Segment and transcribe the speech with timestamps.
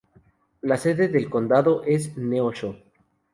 [0.61, 2.75] La sede del condado es Neosho.